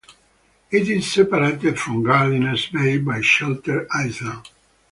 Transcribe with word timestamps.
It 0.71 0.89
is 0.89 1.11
separated 1.13 1.79
from 1.79 2.01
Gardiners 2.01 2.65
Bay 2.71 2.97
by 2.97 3.21
Shelter 3.21 3.85
Island. 3.91 4.49